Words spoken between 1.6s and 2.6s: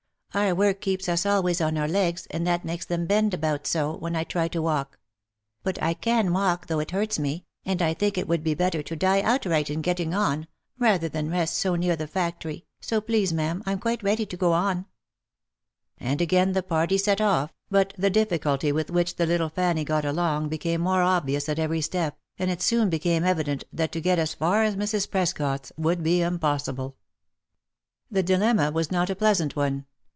our legs, and